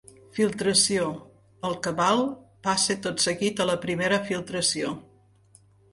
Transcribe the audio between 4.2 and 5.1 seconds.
filtració.